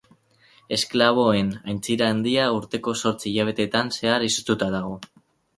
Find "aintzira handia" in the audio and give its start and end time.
1.73-2.47